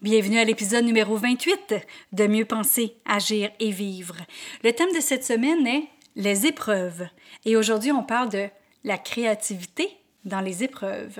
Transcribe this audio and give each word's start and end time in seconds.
Bienvenue 0.00 0.38
à 0.38 0.44
l'épisode 0.44 0.84
numéro 0.84 1.16
28 1.16 1.74
de 2.12 2.26
Mieux 2.28 2.44
penser, 2.44 2.94
agir 3.04 3.50
et 3.58 3.72
vivre. 3.72 4.14
Le 4.62 4.72
thème 4.72 4.94
de 4.94 5.00
cette 5.00 5.24
semaine 5.24 5.66
est 5.66 5.88
les 6.14 6.46
épreuves. 6.46 7.08
Et 7.44 7.56
aujourd'hui, 7.56 7.90
on 7.90 8.04
parle 8.04 8.28
de 8.28 8.46
la 8.84 8.96
créativité 8.96 9.88
dans 10.24 10.40
les 10.40 10.62
épreuves. 10.62 11.18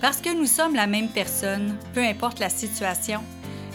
Parce 0.00 0.20
que 0.20 0.34
nous 0.34 0.46
sommes 0.46 0.74
la 0.74 0.88
même 0.88 1.08
personne, 1.08 1.78
peu 1.94 2.02
importe 2.02 2.40
la 2.40 2.48
situation, 2.48 3.22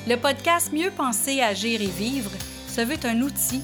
le 0.05 0.17
podcast 0.17 0.73
Mieux 0.73 0.91
penser, 0.91 1.39
agir 1.39 1.81
et 1.81 1.87
vivre 1.87 2.31
se 2.67 2.81
veut 2.81 2.99
un 3.05 3.21
outil 3.21 3.61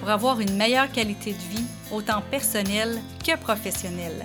pour 0.00 0.08
avoir 0.08 0.40
une 0.40 0.56
meilleure 0.56 0.90
qualité 0.90 1.32
de 1.32 1.54
vie, 1.54 1.66
autant 1.92 2.22
personnelle 2.30 2.98
que 3.22 3.36
professionnelle. 3.36 4.24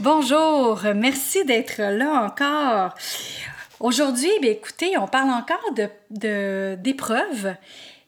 Bonjour, 0.00 0.80
merci 0.94 1.44
d'être 1.44 1.78
là 1.82 2.22
encore. 2.22 2.94
Aujourd'hui, 3.80 4.30
écoutez, 4.42 4.96
on 4.96 5.08
parle 5.08 5.30
encore 5.30 5.72
de, 6.10 6.76
d'épreuves, 6.76 7.56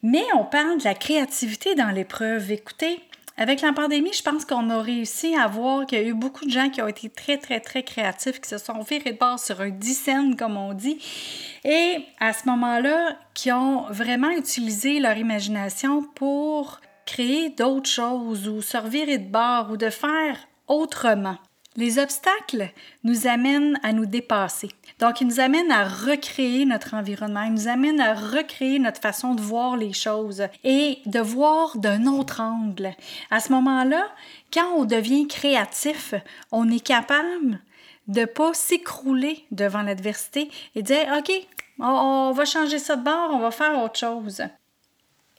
mais 0.04 0.22
on 0.36 0.44
parle 0.44 0.78
de 0.78 0.84
la 0.84 0.94
créativité 0.94 1.74
dans 1.74 1.88
l'épreuve. 1.88 2.52
Écoutez, 2.52 3.00
avec 3.36 3.60
la 3.60 3.72
pandémie, 3.72 4.12
je 4.12 4.22
pense 4.22 4.44
qu'on 4.44 4.70
a 4.70 4.80
réussi 4.80 5.34
à 5.34 5.48
voir 5.48 5.84
qu'il 5.84 5.98
y 5.98 6.04
a 6.04 6.04
eu 6.04 6.14
beaucoup 6.14 6.44
de 6.44 6.50
gens 6.50 6.70
qui 6.70 6.80
ont 6.80 6.86
été 6.86 7.10
très, 7.10 7.38
très, 7.38 7.58
très 7.58 7.82
créatifs, 7.82 8.40
qui 8.40 8.48
se 8.48 8.58
sont 8.58 8.82
virés 8.82 9.10
de 9.10 9.18
bord 9.18 9.40
sur 9.40 9.60
un 9.60 9.70
dixaine, 9.70 10.36
comme 10.36 10.56
on 10.56 10.74
dit, 10.74 11.00
et 11.64 12.04
à 12.20 12.32
ce 12.32 12.46
moment-là, 12.50 13.16
qui 13.34 13.50
ont 13.50 13.86
vraiment 13.90 14.30
utilisé 14.30 15.00
leur 15.00 15.16
imagination 15.16 16.04
pour 16.04 16.80
créer 17.04 17.50
d'autres 17.50 17.90
choses 17.90 18.46
ou 18.46 18.62
se 18.62 18.76
revirer 18.76 19.18
de 19.18 19.28
bord 19.28 19.72
ou 19.72 19.76
de 19.76 19.90
faire 19.90 20.38
autrement. 20.68 21.36
Les 21.80 21.98
obstacles 21.98 22.68
nous 23.04 23.26
amènent 23.26 23.80
à 23.82 23.94
nous 23.94 24.04
dépasser. 24.04 24.68
Donc, 24.98 25.22
ils 25.22 25.26
nous 25.26 25.40
amènent 25.40 25.72
à 25.72 25.88
recréer 25.88 26.66
notre 26.66 26.92
environnement, 26.92 27.44
ils 27.44 27.54
nous 27.54 27.68
amènent 27.68 28.02
à 28.02 28.12
recréer 28.12 28.78
notre 28.78 29.00
façon 29.00 29.34
de 29.34 29.40
voir 29.40 29.78
les 29.78 29.94
choses 29.94 30.42
et 30.62 30.98
de 31.06 31.20
voir 31.20 31.78
d'un 31.78 32.04
autre 32.04 32.42
angle. 32.42 32.90
À 33.30 33.40
ce 33.40 33.50
moment-là, 33.52 34.08
quand 34.52 34.74
on 34.76 34.84
devient 34.84 35.26
créatif, 35.26 36.12
on 36.52 36.70
est 36.70 36.84
capable 36.84 37.60
de 38.08 38.20
ne 38.20 38.26
pas 38.26 38.52
s'écrouler 38.52 39.46
devant 39.50 39.80
l'adversité 39.80 40.50
et 40.74 40.82
dire, 40.82 41.06
OK, 41.16 41.32
on, 41.78 42.32
va 42.32 42.44
changer 42.44 42.78
ça 42.78 42.96
de 42.96 43.04
bord, 43.04 43.30
on 43.32 43.38
va 43.38 43.52
faire 43.52 43.82
autre 43.82 43.98
chose. 43.98 44.42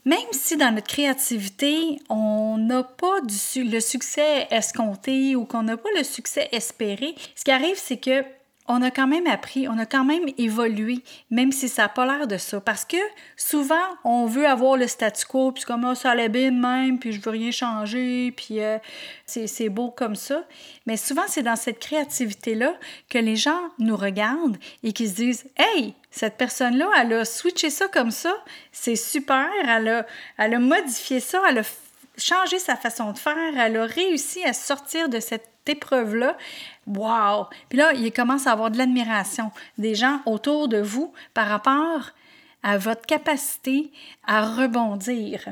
Même 0.03 0.17
si 0.31 0.57
dans 0.57 0.73
notre 0.73 0.87
créativité, 0.87 1.99
on 2.09 2.57
n'a 2.57 2.83
pas 2.83 3.19
le 3.23 3.79
succès 3.79 4.47
escompté 4.49 5.35
ou 5.35 5.45
qu'on 5.45 5.61
n'a 5.63 5.77
pas 5.77 5.89
le 5.95 6.03
succès 6.03 6.49
espéré, 6.51 7.13
ce 7.35 7.43
qui 7.43 7.51
arrive, 7.51 7.77
c'est 7.77 7.97
que 7.97 8.23
on 8.67 8.81
a 8.81 8.91
quand 8.91 9.07
même 9.07 9.27
appris, 9.27 9.67
on 9.67 9.77
a 9.77 9.85
quand 9.85 10.05
même 10.05 10.25
évolué, 10.37 10.99
même 11.29 11.51
si 11.51 11.67
ça 11.67 11.83
n'a 11.83 11.89
pas 11.89 12.05
l'air 12.05 12.27
de 12.27 12.37
ça. 12.37 12.61
Parce 12.61 12.85
que 12.85 12.97
souvent, 13.35 13.75
on 14.03 14.25
veut 14.25 14.47
avoir 14.47 14.77
le 14.77 14.87
statu 14.87 15.25
quo, 15.25 15.51
puis 15.51 15.63
comme 15.63 15.85
oh, 15.85 15.95
ça 15.95 16.11
allait 16.11 16.29
bien 16.29 16.51
même, 16.51 16.99
puis 16.99 17.11
je 17.11 17.19
veux 17.21 17.31
rien 17.31 17.51
changer, 17.51 18.31
puis 18.31 18.61
euh, 18.61 18.77
c'est 19.25 19.69
beau 19.69 19.89
comme 19.89 20.15
ça. 20.15 20.43
Mais 20.85 20.97
souvent, 20.97 21.23
c'est 21.27 21.43
dans 21.43 21.55
cette 21.55 21.79
créativité-là 21.79 22.73
que 23.09 23.17
les 23.17 23.35
gens 23.35 23.61
nous 23.79 23.97
regardent 23.97 24.57
et 24.83 24.93
qui 24.93 25.07
se 25.07 25.15
disent 25.15 25.45
Hey, 25.57 25.95
cette 26.11 26.37
personne-là, 26.37 26.89
elle 26.99 27.13
a 27.13 27.25
switché 27.25 27.69
ça 27.69 27.87
comme 27.87 28.11
ça, 28.11 28.33
c'est 28.71 28.95
super, 28.95 29.47
elle 29.67 29.87
a, 29.87 30.05
elle 30.37 30.59
modifié 30.59 31.19
ça, 31.19 31.41
elle 31.49 31.59
a 31.59 31.63
changé 32.17 32.59
sa 32.59 32.75
façon 32.75 33.11
de 33.11 33.17
faire, 33.17 33.57
elle 33.57 33.77
a 33.77 33.85
réussi 33.85 34.43
à 34.43 34.53
sortir 34.53 35.09
de 35.09 35.19
cette 35.19 35.49
épreuve-là. 35.67 36.37
Wow! 36.87 37.47
Puis 37.69 37.77
là, 37.77 37.93
il 37.93 38.11
commence 38.11 38.47
à 38.47 38.51
avoir 38.51 38.71
de 38.71 38.77
l'admiration 38.77 39.51
des 39.77 39.95
gens 39.95 40.21
autour 40.25 40.67
de 40.67 40.79
vous 40.79 41.13
par 41.33 41.47
rapport 41.47 42.11
à 42.63 42.77
votre 42.77 43.05
capacité 43.05 43.91
à 44.25 44.45
rebondir. 44.45 45.45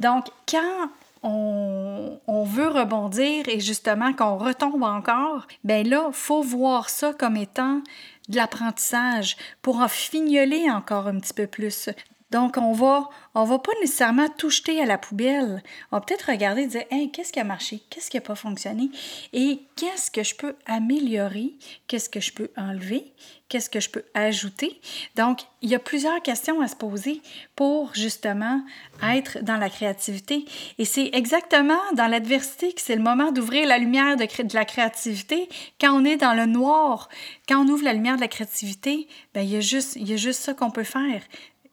Donc, 0.00 0.26
quand 0.48 0.88
on, 1.22 2.18
on, 2.26 2.44
veut 2.44 2.68
rebondir 2.68 3.48
et 3.48 3.60
justement 3.60 4.12
qu'on 4.12 4.36
retombe 4.36 4.82
encore, 4.82 5.46
ben 5.64 5.88
là, 5.88 6.10
faut 6.12 6.42
voir 6.42 6.88
ça 6.88 7.12
comme 7.12 7.36
étant 7.36 7.80
de 8.28 8.36
l'apprentissage 8.36 9.36
pour 9.60 9.78
en 9.78 9.88
fignoler 9.88 10.70
encore 10.70 11.06
un 11.06 11.18
petit 11.18 11.34
peu 11.34 11.46
plus. 11.46 11.88
Donc, 12.32 12.56
on 12.56 12.72
va, 12.72 13.10
on 13.34 13.44
va 13.44 13.58
pas 13.58 13.72
nécessairement 13.82 14.26
tout 14.38 14.48
jeter 14.48 14.80
à 14.80 14.86
la 14.86 14.96
poubelle. 14.96 15.62
On 15.90 15.98
va 15.98 16.00
peut-être 16.00 16.30
regarder 16.30 16.62
et 16.62 16.66
dire, 16.66 16.84
hey, 16.90 17.10
qu'est-ce 17.10 17.30
qui 17.30 17.38
a 17.38 17.44
marché? 17.44 17.82
Qu'est-ce 17.90 18.08
qui 18.08 18.16
n'a 18.16 18.22
pas 18.22 18.34
fonctionné? 18.34 18.88
Et 19.34 19.60
qu'est-ce 19.76 20.10
que 20.10 20.22
je 20.22 20.34
peux 20.34 20.56
améliorer? 20.64 21.52
Qu'est-ce 21.88 22.08
que 22.08 22.20
je 22.20 22.32
peux 22.32 22.50
enlever? 22.56 23.12
Qu'est-ce 23.50 23.68
que 23.68 23.80
je 23.80 23.90
peux 23.90 24.04
ajouter? 24.14 24.80
Donc, 25.14 25.40
il 25.60 25.68
y 25.68 25.74
a 25.74 25.78
plusieurs 25.78 26.22
questions 26.22 26.62
à 26.62 26.68
se 26.68 26.74
poser 26.74 27.20
pour 27.54 27.94
justement 27.94 28.64
être 29.02 29.40
dans 29.42 29.58
la 29.58 29.68
créativité. 29.68 30.46
Et 30.78 30.86
c'est 30.86 31.10
exactement 31.12 31.82
dans 31.92 32.06
l'adversité 32.06 32.72
que 32.72 32.80
c'est 32.80 32.96
le 32.96 33.02
moment 33.02 33.30
d'ouvrir 33.30 33.68
la 33.68 33.76
lumière 33.76 34.16
de, 34.16 34.26
la 34.54 34.64
créativité. 34.64 35.50
Quand 35.78 35.92
on 35.92 36.06
est 36.06 36.16
dans 36.16 36.32
le 36.32 36.46
noir, 36.46 37.10
quand 37.46 37.62
on 37.62 37.68
ouvre 37.68 37.84
la 37.84 37.92
lumière 37.92 38.16
de 38.16 38.22
la 38.22 38.28
créativité, 38.28 39.06
ben, 39.34 39.42
il, 39.42 39.50
y 39.50 39.56
a 39.56 39.60
juste, 39.60 39.96
il 39.96 40.08
y 40.08 40.14
a 40.14 40.16
juste 40.16 40.40
ça 40.40 40.54
qu'on 40.54 40.70
peut 40.70 40.82
faire 40.82 41.20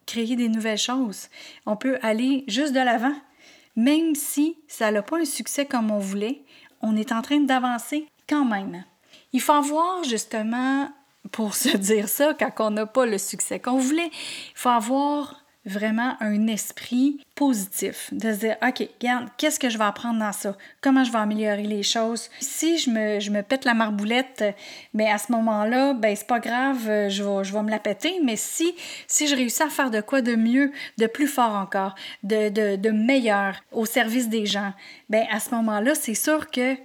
créer 0.10 0.36
des 0.36 0.50
nouvelles 0.50 0.78
choses. 0.78 1.28
On 1.66 1.76
peut 1.76 2.00
aller 2.02 2.44
juste 2.48 2.74
de 2.74 2.80
l'avant. 2.80 3.16
Même 3.76 4.16
si 4.16 4.58
ça 4.68 4.92
n'a 4.92 5.02
pas 5.02 5.20
un 5.20 5.26
succès 5.26 5.66
comme 5.66 5.92
on 5.92 6.00
voulait, 6.00 6.42
on 6.82 6.96
est 6.96 7.12
en 7.12 7.22
train 7.22 7.40
d'avancer 7.40 8.08
quand 8.28 8.46
même. 8.46 8.84
Il 9.34 9.42
faut 9.42 9.54
avoir 9.54 10.04
justement, 10.04 10.90
pour 11.32 11.56
se 11.64 11.78
dire 11.78 12.10
ça, 12.10 12.34
quand 12.34 12.68
on 12.68 12.72
n'a 12.72 12.86
pas 12.86 13.06
le 13.06 13.18
succès 13.18 13.60
qu'on 13.60 13.78
voulait, 13.78 14.10
il 14.12 14.56
faut 14.56 14.70
avoir 14.70 15.44
vraiment 15.70 16.16
un 16.20 16.48
esprit 16.48 17.26
positif, 17.36 18.10
de 18.12 18.34
se 18.34 18.40
dire, 18.40 18.58
OK, 18.62 18.88
regarde, 19.00 19.30
qu'est-ce 19.38 19.60
que 19.60 19.70
je 19.70 19.78
vais 19.78 19.86
apprendre 19.86 20.20
dans 20.20 20.34
ça? 20.34 20.58
Comment 20.82 21.04
je 21.04 21.12
vais 21.12 21.20
améliorer 21.20 21.64
les 21.64 21.84
choses? 21.84 22.30
Si 22.40 22.78
je 22.78 22.90
me, 22.90 23.20
je 23.20 23.32
me 23.32 23.42
pète 23.42 23.64
la 23.64 23.74
marboulette, 23.74 24.44
mais 24.94 25.06
ben, 25.06 25.16
à 25.16 25.18
ce 25.18 25.32
moment-là, 25.32 25.94
ben 25.94 26.16
c'est 26.16 26.28
pas 26.28 26.40
grave, 26.40 26.82
je 27.10 27.24
vais, 27.24 27.44
je 27.44 27.54
vais 27.54 27.64
me 27.64 27.70
la 27.70 27.80
péter, 27.80 28.20
mais 28.24 28.36
si, 28.36 28.76
si 29.08 29.28
je 29.28 29.36
réussis 29.36 29.64
à 29.64 29.70
faire 29.70 29.92
de 29.92 30.02
quoi 30.02 30.22
de 30.22 30.36
mieux, 30.36 30.72
de 30.98 31.08
plus 31.08 31.28
fort 31.28 31.56
encore, 31.56 31.96
de, 32.24 32.50
de, 32.50 32.76
de 32.76 32.90
meilleur 32.90 33.64
au 33.72 33.86
service 33.86 34.28
des 34.28 34.46
gens, 34.46 34.74
ben 35.10 35.26
à 35.32 35.40
ce 35.40 35.52
moment-là, 35.56 35.96
c'est 35.96 36.16
sûr 36.16 36.50
que 36.52 36.76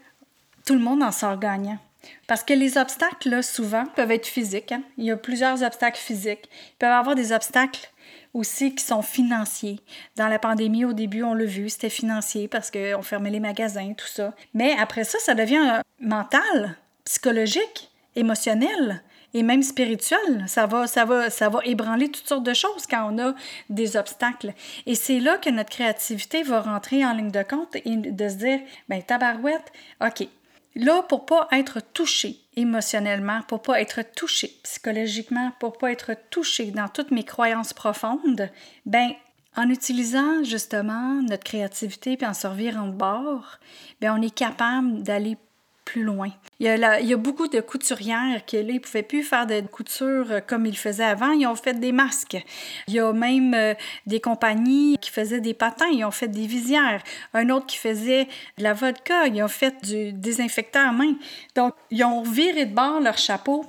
tout 0.65 0.75
le 0.75 0.81
monde 0.81 1.03
en 1.03 1.13
sort 1.13 1.39
gagnant. 1.39 1.79
Parce 2.27 2.43
que 2.43 2.55
les 2.55 2.79
obstacles, 2.79 3.31
là, 3.31 3.43
souvent, 3.43 3.85
peuvent 3.97 4.11
être 4.11 4.27
physiques. 4.27 4.73
Hein. 4.73 4.83
Il 4.99 5.05
y 5.05 5.11
a 5.11 5.17
plusieurs 5.17 5.63
obstacles 5.63 5.99
physiques. 5.99 6.49
Il 6.51 6.77
peut 6.79 6.87
y 6.87 6.91
avoir 6.91 7.15
des 7.15 7.33
obstacles 7.33 7.91
aussi 8.35 8.75
qui 8.75 8.85
sont 8.85 9.01
financiers. 9.01 9.81
Dans 10.17 10.29
la 10.29 10.39
pandémie, 10.39 10.85
au 10.85 10.93
début, 10.93 11.23
on 11.23 11.35
l'a 11.35 11.45
vu, 11.45 11.71
c'était 11.71 11.89
financier 11.89 12.49
parce 12.49 12.71
qu'on 12.71 13.03
fermait 13.03 13.31
les 13.31 13.41
magasins, 13.41 13.95
tout 13.95 14.09
ça. 14.09 14.35
Mais 14.53 14.77
après 14.79 15.05
ça, 15.05 15.19
ça 15.21 15.35
devient 15.35 15.67
euh, 15.73 15.81
mental, 16.01 16.77
psychologique, 17.05 17.91
émotionnel 18.17 19.03
et 19.33 19.43
même 19.43 19.63
spirituel. 19.63 20.45
Ça 20.47 20.67
va, 20.67 20.87
ça 20.87 21.05
va, 21.05 21.31
ça 21.31 21.49
va 21.49 21.61
ébranler 21.65 22.11
toutes 22.11 22.27
sortes 22.27 22.45
de 22.45 22.55
choses 22.55 22.87
quand 22.89 23.11
on 23.13 23.19
a 23.19 23.35
des 23.71 23.97
obstacles. 23.97 24.53
Et 24.87 24.95
c'est 24.95 25.21
là 25.21 25.39
que 25.39 25.51
notre 25.51 25.71
créativité 25.71 26.43
va 26.43 26.61
rentrer 26.61 27.05
en 27.05 27.13
ligne 27.13 27.31
de 27.31 27.43
compte 27.43 27.77
et 27.77 27.97
de 27.97 28.29
se 28.29 28.35
dire, 28.35 28.61
ben 28.89 29.03
tabarouette, 29.03 29.73
OK, 30.01 30.29
Là, 30.77 31.03
pour 31.03 31.25
pas 31.25 31.47
être 31.53 31.81
touché 31.93 32.41
émotionnellement, 32.57 33.43
pour 33.47 33.63
pas 33.63 33.81
être 33.81 34.03
touché 34.03 34.53
psychologiquement, 34.65 35.53
pour 35.61 35.79
pas 35.79 35.93
être 35.93 36.17
touché 36.31 36.73
dans 36.73 36.89
toutes 36.89 37.13
mes 37.13 37.25
croyances 37.25 37.73
profondes, 37.73 38.51
ben 38.85 39.11
en 39.57 39.69
utilisant 39.69 40.43
justement 40.43 41.23
notre 41.23 41.45
créativité 41.45 42.17
puis 42.17 42.27
en 42.27 42.35
servir 42.35 42.77
en 42.77 42.89
bord, 42.89 43.59
ben 44.01 44.13
on 44.19 44.23
est 44.23 44.35
capable 44.35 45.03
d'aller 45.03 45.37
plus 45.85 46.03
loin. 46.03 46.31
Il 46.61 46.67
y, 46.67 47.13
a 47.13 47.17
beaucoup 47.17 47.49
de 47.49 47.61
couturières 47.61 48.45
qui, 48.47 48.63
là, 48.63 48.81
pouvaient 48.81 49.03
plus 49.03 49.23
faire 49.23 49.47
de 49.47 49.61
couture 49.61 50.31
euh, 50.31 50.41
comme 50.41 50.67
ils 50.67 50.77
faisaient 50.77 51.05
avant. 51.05 51.33
Ils 51.33 51.47
ont 51.47 51.57
fait 51.57 51.75
des 51.75 51.93
masques. 51.93 52.43
Il 52.89 52.95
y 52.95 53.01
a 53.01 53.13
même 53.13 53.55
euh, 53.55 53.75
des 54.07 54.21
compagnies 54.21 54.97
qui 54.99 55.11
faisaient 55.11 55.41
des 55.41 55.55
patins. 55.55 55.89
Ils 55.93 56.05
ont 56.05 56.11
fait 56.11 56.29
des 56.29 56.47
visières. 56.47 57.03
Un 57.35 57.51
autre 57.51 57.67
qui 57.67 57.77
faisait 57.77 58.25
de 58.57 58.63
la 58.63 58.73
vodka. 58.73 59.27
Ils 59.27 59.43
ont 59.43 59.49
fait 59.49 59.85
du 59.85 60.13
désinfectant 60.13 60.89
à 60.89 60.93
main. 60.93 61.15
Donc, 61.55 61.75
ils 61.91 62.05
ont 62.05 62.23
viré 62.23 62.67
de 62.67 62.75
bord 62.75 63.01
leur 63.01 63.19
chapeau 63.19 63.67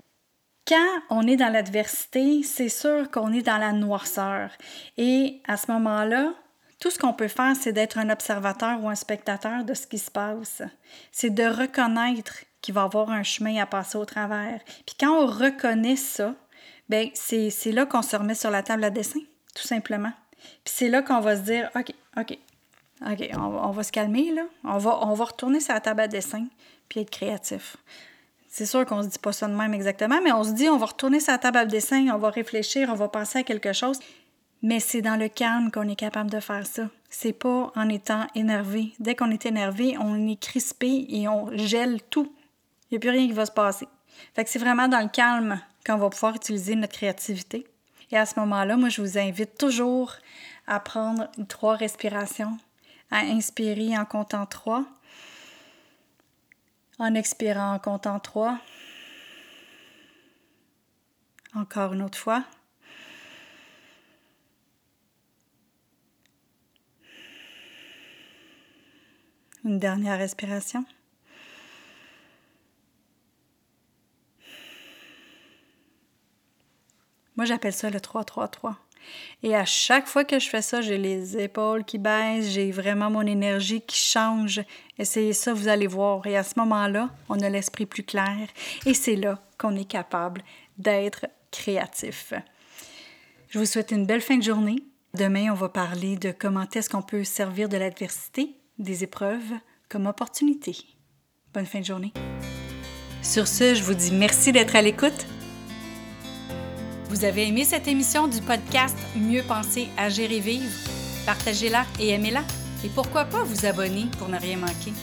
Quand 0.68 1.02
on 1.10 1.28
est 1.28 1.38
dans 1.38 1.52
l'adversité, 1.52 2.44
c'est 2.44 2.70
sûr 2.70 3.10
qu'on 3.12 3.34
est 3.34 3.42
dans 3.44 3.58
la 3.58 3.74
noirceur. 3.74 4.52
Et 4.98 5.42
à 5.48 5.58
ce 5.58 5.72
moment-là, 5.72 6.34
tout 6.80 6.92
ce 6.92 7.00
qu'on 7.00 7.14
peut 7.14 7.28
faire, 7.28 7.56
c'est 7.56 7.72
d'être 7.72 7.98
un 7.98 8.10
observateur 8.10 8.84
ou 8.84 8.90
un 8.90 8.96
spectateur 8.96 9.64
de 9.64 9.74
ce 9.74 9.88
qui 9.88 9.98
se 9.98 10.12
passe. 10.12 10.62
C'est 11.12 11.30
de 11.30 11.44
reconnaître 11.44 12.44
qu'il 12.62 12.74
va 12.74 12.82
y 12.82 12.86
avoir 12.86 13.12
un 13.12 13.24
chemin 13.24 13.62
à 13.62 13.66
passer 13.66 13.98
au 13.98 14.06
travers. 14.06 14.60
Puis 14.86 14.96
quand 15.00 15.24
on 15.24 15.26
reconnaît 15.26 15.96
ça, 15.96 16.36
ben 16.90 17.10
c'est 17.14 17.72
là 17.72 17.86
qu'on 17.86 18.02
se 18.02 18.16
remet 18.16 18.36
sur 18.36 18.52
la 18.52 18.64
table 18.64 18.84
à 18.84 18.90
dessin, 18.90 19.22
tout 19.56 19.68
simplement. 19.68 20.12
Puis 20.64 20.74
c'est 20.76 20.90
là 20.90 21.02
qu'on 21.02 21.20
va 21.22 21.38
se 21.38 21.42
dire, 21.42 21.70
OK, 21.76 21.94
OK, 22.18 22.38
OK, 23.02 23.30
on, 23.36 23.72
va 23.72 23.84
se 23.84 23.92
calmer, 23.92 24.32
là. 24.32 24.44
On 24.64 24.78
va, 24.78 25.00
on 25.02 25.14
va 25.14 25.26
retourner 25.26 25.60
sur 25.60 25.74
la 25.74 25.82
table 25.82 26.02
à 26.02 26.08
dessin, 26.08 26.46
puis 26.88 27.02
être 27.02 27.10
créatif. 27.10 27.78
C'est 28.48 28.66
sûr 28.66 28.86
qu'on 28.86 29.04
se 29.04 29.08
dit 29.08 29.20
pas 29.20 29.34
ça 29.34 29.48
de 29.48 29.54
même 29.54 29.74
exactement, 29.74 30.22
mais 30.24 30.32
on 30.32 30.44
se 30.44 30.52
dit 30.52 30.70
on 30.70 30.78
va 30.78 30.86
retourner 30.86 31.20
sur 31.20 31.34
la 31.34 31.40
table 31.40 31.58
à 31.58 31.66
dessin, 31.66 32.08
on 32.14 32.18
va 32.18 32.30
réfléchir, 32.30 32.90
on 32.90 32.96
va 32.96 33.10
penser 33.10 33.40
à 33.40 33.44
quelque 33.44 33.74
chose. 33.74 34.00
Mais 34.62 34.80
c'est 34.80 35.02
dans 35.02 35.16
le 35.16 35.28
calme 35.28 35.72
qu'on 35.72 35.88
est 35.88 35.96
capable 35.96 36.32
de 36.32 36.40
faire 36.40 36.66
ça. 36.66 36.90
C'est 37.10 37.34
pas 37.34 37.72
en 37.76 37.90
étant 37.90 38.26
énervé. 38.36 38.94
Dès 39.00 39.16
qu'on 39.16 39.32
est 39.32 39.46
énervé, 39.46 39.96
on 40.00 40.28
est 40.28 40.40
crispé 40.40 41.06
et 41.10 41.28
on 41.28 41.56
gèle 41.56 42.02
tout. 42.10 42.34
Il 42.90 42.94
n'y 42.94 42.98
a 42.98 43.00
plus 43.00 43.10
rien 43.10 43.28
qui 43.28 43.34
va 43.34 43.46
se 43.46 43.52
passer. 43.52 43.88
Fait 44.34 44.44
que 44.44 44.50
c'est 44.50 44.60
vraiment 44.60 44.88
dans 44.88 45.02
le 45.02 45.10
calme 45.10 45.62
qu'on 45.86 45.98
va 45.98 46.10
pouvoir 46.10 46.36
utiliser 46.36 46.76
notre 46.76 46.94
créativité. 46.94 47.68
Et 48.12 48.18
à 48.18 48.26
ce 48.26 48.40
moment-là, 48.40 48.78
moi, 48.78 48.90
je 48.90 49.02
vous 49.02 49.18
invite 49.18 49.58
toujours 49.58 50.14
à 50.68 50.80
prendre 50.80 51.30
trois 51.48 51.76
respirations, 51.76 52.58
à 53.12 53.20
inspirer 53.20 53.98
en 53.98 54.06
comptant 54.06 54.46
trois, 54.46 54.86
en 57.00 57.14
expirant 57.14 57.74
en 57.74 57.80
comptant 57.80 58.20
trois. 58.20 58.58
Encore 61.54 61.94
une 61.94 62.02
autre 62.02 62.18
fois. 62.18 62.44
Une 69.66 69.80
dernière 69.80 70.20
respiration. 70.20 70.86
Moi, 77.36 77.46
j'appelle 77.46 77.74
ça 77.74 77.90
le 77.90 78.00
3-3-3. 78.00 78.76
Et 79.44 79.56
à 79.56 79.66
chaque 79.66 80.08
fois 80.08 80.24
que 80.24 80.40
je 80.40 80.48
fais 80.50 80.62
ça, 80.62 80.82
j'ai 80.82 80.98
les 80.98 81.38
épaules 81.38 81.84
qui 81.84 81.98
baissent, 81.98 82.52
j'ai 82.52 82.72
vraiment 82.72 83.10
mon 83.10 83.24
énergie 83.24 83.82
qui 83.82 83.98
change. 83.98 84.62
Essayez 85.00 85.34
ça, 85.34 85.54
vous 85.54 85.68
allez 85.68 85.88
voir. 85.88 86.26
Et 86.28 86.38
à 86.38 86.44
ce 86.44 86.58
moment-là, 86.60 87.10
on 87.28 87.40
a 87.40 87.50
l'esprit 87.50 87.88
plus 87.88 88.04
clair. 88.04 88.48
Et 88.86 88.94
c'est 88.94 89.16
là 89.16 89.42
qu'on 89.58 89.76
est 89.76 89.90
capable 89.90 90.44
d'être 90.78 91.26
créatif. 91.52 92.34
Je 93.50 93.58
vous 93.58 93.66
souhaite 93.66 93.92
une 93.92 94.06
belle 94.06 94.22
fin 94.22 94.38
de 94.38 94.44
journée. 94.44 94.84
Demain, 95.16 95.52
on 95.52 95.56
va 95.56 95.70
parler 95.70 96.18
de 96.18 96.32
comment 96.32 96.68
est-ce 96.74 96.90
qu'on 96.90 97.02
peut 97.02 97.24
servir 97.24 97.68
de 97.68 97.78
l'adversité, 97.78 98.56
des 98.80 99.04
épreuves, 99.04 99.54
comme 99.90 100.08
opportunité. 100.08 100.76
Bonne 101.54 101.66
fin 101.66 101.80
de 101.80 101.86
journée. 101.86 102.14
Sur 103.22 103.48
ce, 103.48 103.74
je 103.74 103.84
vous 103.84 103.94
dis 103.94 104.12
merci 104.12 104.52
d'être 104.52 104.76
à 104.76 104.82
l'écoute. 104.82 105.26
Vous 107.10 107.24
avez 107.24 107.48
aimé 107.48 107.64
cette 107.64 107.88
émission 107.88 108.28
du 108.28 108.42
podcast 108.42 108.98
Mieux 109.16 109.44
penser, 109.44 109.88
agir 109.98 110.32
et 110.32 110.40
vivre? 110.40 110.72
Partagez-la 111.26 111.86
et 112.00 112.10
aimez-la. 112.10 112.44
Et 112.84 112.90
pourquoi 112.90 113.26
pas 113.26 113.44
vous 113.44 113.66
abonner 113.66 114.06
pour 114.20 114.28
ne 114.28 114.38
rien 114.38 114.58
manquer? 114.58 114.94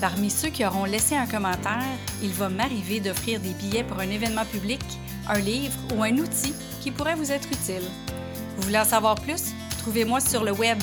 Parmi 0.00 0.30
ceux 0.30 0.48
qui 0.48 0.64
auront 0.64 0.84
laissé 0.84 1.16
un 1.16 1.26
commentaire, 1.26 1.82
il 2.22 2.30
va 2.30 2.48
m'arriver 2.48 3.00
d'offrir 3.00 3.40
des 3.40 3.52
billets 3.52 3.84
pour 3.84 3.98
un 3.98 4.08
événement 4.08 4.44
public, 4.46 4.80
un 5.28 5.38
livre 5.38 5.76
ou 5.94 6.02
un 6.02 6.16
outil 6.16 6.54
qui 6.80 6.90
pourrait 6.90 7.16
vous 7.16 7.30
être 7.30 7.48
utile. 7.48 7.82
Vous 8.56 8.62
voulez 8.62 8.78
en 8.78 8.84
savoir 8.84 9.16
plus? 9.16 9.52
Trouvez-moi 9.78 10.20
sur 10.20 10.44
le 10.44 10.52
web 10.52 10.82